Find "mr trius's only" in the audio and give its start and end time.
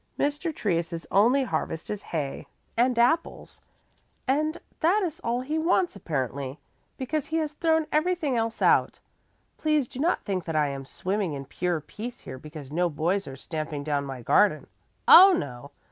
0.17-1.43